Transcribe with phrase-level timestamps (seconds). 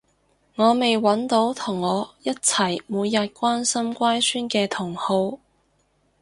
[0.55, 5.37] 我未搵到同我一齊每日關心乖孫嘅同好